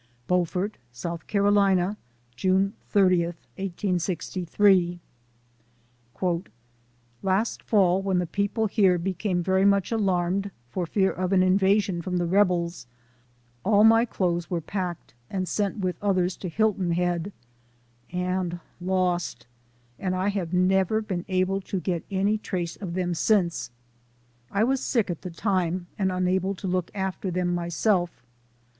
"'BEAUFORT, 0.27 0.77
S. 0.91 1.05
C., 1.21 1.95
June 2.35 2.73
30, 2.89 3.23
1868. 3.27 4.99
"'Last 7.21 7.61
fall, 7.61 8.01
when 8.01 8.17
the 8.17 8.25
people 8.25 8.65
here 8.65 8.97
became 8.97 9.43
very 9.43 9.63
much 9.63 9.91
alarmed 9.91 10.49
for 10.71 10.87
fear 10.87 11.11
of 11.11 11.31
an 11.33 11.43
invasion 11.43 12.01
from 12.01 12.17
the 12.17 12.25
rebels, 12.25 12.87
all 13.63 13.83
my 13.83 14.03
clothes 14.03 14.49
were 14.49 14.59
packed 14.59 15.13
and 15.29 15.47
sent 15.47 15.77
with 15.77 16.01
others 16.01 16.35
to 16.37 16.49
Hilton 16.49 16.93
Head, 16.93 17.31
and 18.11 18.59
lost; 18.79 19.45
and 19.99 20.15
I 20.15 20.29
have 20.29 20.51
never 20.51 21.01
been 21.03 21.25
able 21.27 21.61
to 21.61 21.79
get 21.79 22.03
any 22.09 22.39
trace 22.39 22.75
of 22.75 22.95
them 22.95 23.13
since. 23.13 23.69
I 24.49 24.63
was 24.63 24.79
sick 24.81 25.11
at 25.11 25.21
the 25.21 25.29
time, 25.29 25.85
and 25.95 26.11
unable 26.11 26.55
to 26.55 26.67
look 26.67 26.89
after 26.95 27.29
them 27.29 27.53
my 27.53 27.69
self. 27.69 28.23